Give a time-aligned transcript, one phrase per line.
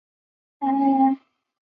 [0.03, 0.07] 还得
[0.63, 1.21] 照顾孩子